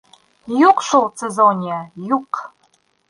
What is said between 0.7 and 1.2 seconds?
шул,